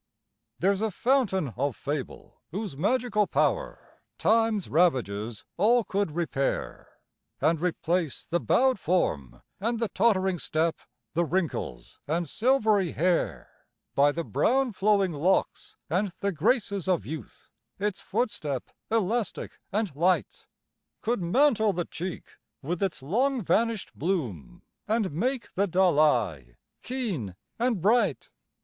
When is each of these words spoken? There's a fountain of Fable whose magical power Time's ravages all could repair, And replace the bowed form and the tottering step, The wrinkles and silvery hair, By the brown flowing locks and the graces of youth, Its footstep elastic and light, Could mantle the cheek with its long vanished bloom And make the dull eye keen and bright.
There's 0.57 0.81
a 0.81 0.89
fountain 0.89 1.53
of 1.57 1.75
Fable 1.75 2.41
whose 2.49 2.75
magical 2.75 3.27
power 3.27 4.01
Time's 4.17 4.67
ravages 4.67 5.45
all 5.57 5.83
could 5.83 6.15
repair, 6.15 6.87
And 7.39 7.59
replace 7.61 8.25
the 8.25 8.39
bowed 8.39 8.79
form 8.79 9.43
and 9.59 9.79
the 9.79 9.89
tottering 9.89 10.39
step, 10.39 10.75
The 11.13 11.23
wrinkles 11.23 11.99
and 12.07 12.27
silvery 12.27 12.93
hair, 12.93 13.51
By 13.93 14.11
the 14.11 14.23
brown 14.23 14.71
flowing 14.71 15.11
locks 15.13 15.77
and 15.87 16.07
the 16.19 16.31
graces 16.31 16.87
of 16.87 17.05
youth, 17.05 17.51
Its 17.77 17.99
footstep 18.01 18.71
elastic 18.89 19.59
and 19.71 19.95
light, 19.95 20.47
Could 21.01 21.21
mantle 21.21 21.73
the 21.73 21.85
cheek 21.85 22.25
with 22.63 22.81
its 22.81 23.03
long 23.03 23.39
vanished 23.43 23.91
bloom 23.93 24.63
And 24.87 25.11
make 25.11 25.53
the 25.53 25.67
dull 25.67 25.99
eye 25.99 26.55
keen 26.81 27.35
and 27.59 27.79
bright. 27.83 28.31